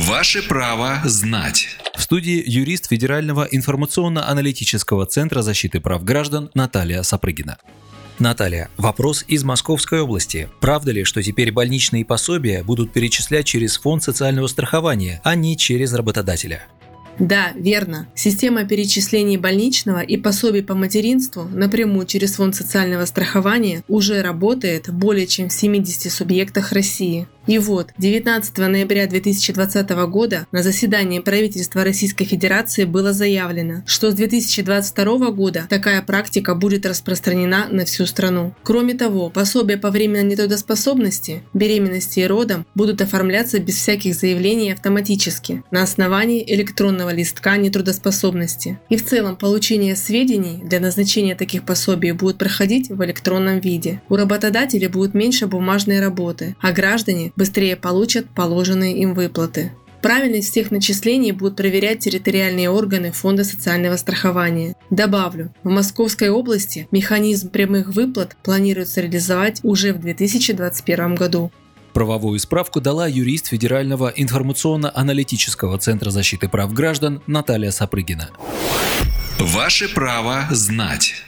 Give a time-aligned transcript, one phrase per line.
[0.00, 1.66] Ваше право знать.
[1.96, 7.58] В студии юрист Федерального информационно-аналитического центра защиты прав граждан Наталья Сапрыгина.
[8.20, 10.48] Наталья, вопрос из Московской области.
[10.60, 15.92] Правда ли, что теперь больничные пособия будут перечислять через фонд социального страхования, а не через
[15.92, 16.62] работодателя?
[17.18, 18.06] Да, верно.
[18.14, 25.26] Система перечислений больничного и пособий по материнству напрямую через Фонд социального страхования уже работает более
[25.26, 27.26] чем в 70 субъектах России.
[27.48, 34.14] И вот, 19 ноября 2020 года на заседании правительства Российской Федерации было заявлено, что с
[34.14, 38.54] 2022 года такая практика будет распространена на всю страну.
[38.64, 45.62] Кроме того, пособия по временной нетрудоспособности, беременности и родам будут оформляться без всяких заявлений автоматически
[45.70, 48.78] на основании электронного листка нетрудоспособности.
[48.90, 54.02] И в целом получение сведений для назначения таких пособий будет проходить в электронном виде.
[54.10, 59.72] У работодателя будет меньше бумажной работы, а граждане быстрее получат положенные им выплаты.
[60.02, 64.74] Правильность всех начислений будут проверять территориальные органы Фонда социального страхования.
[64.90, 71.50] Добавлю, в Московской области механизм прямых выплат планируется реализовать уже в 2021 году.
[71.92, 78.30] Правовую справку дала юрист Федерального информационно-аналитического центра защиты прав граждан Наталья Сапрыгина.
[79.40, 81.24] Ваше право знать.